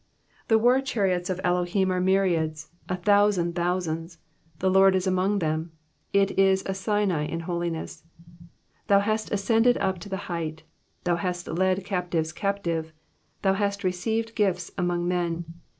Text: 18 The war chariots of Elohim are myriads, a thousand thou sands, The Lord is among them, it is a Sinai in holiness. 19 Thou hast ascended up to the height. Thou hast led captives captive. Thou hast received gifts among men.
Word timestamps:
18 0.45 0.45
The 0.47 0.57
war 0.57 0.81
chariots 0.81 1.29
of 1.29 1.39
Elohim 1.43 1.91
are 1.91 2.01
myriads, 2.01 2.71
a 2.89 2.97
thousand 2.97 3.53
thou 3.53 3.77
sands, 3.77 4.17
The 4.57 4.67
Lord 4.71 4.95
is 4.95 5.05
among 5.05 5.37
them, 5.37 5.73
it 6.11 6.31
is 6.39 6.63
a 6.65 6.73
Sinai 6.73 7.25
in 7.27 7.41
holiness. 7.41 8.03
19 8.39 8.49
Thou 8.87 8.99
hast 9.01 9.31
ascended 9.31 9.77
up 9.77 9.99
to 9.99 10.09
the 10.09 10.25
height. 10.25 10.63
Thou 11.03 11.17
hast 11.17 11.47
led 11.47 11.85
captives 11.85 12.33
captive. 12.33 12.93
Thou 13.43 13.53
hast 13.53 13.83
received 13.83 14.33
gifts 14.33 14.71
among 14.75 15.07
men. 15.07 15.45